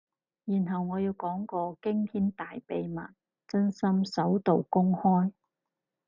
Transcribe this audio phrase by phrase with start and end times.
[0.45, 1.57] 然後我要講個
[1.87, 2.99] 驚天大秘密，
[3.47, 5.31] 真心首度公開